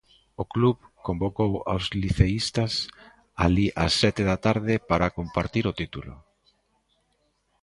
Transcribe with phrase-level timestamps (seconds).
[0.41, 0.77] O club
[1.07, 2.73] convocou aos liceístas
[3.45, 6.13] alí ás sete da tarde para compartir o título.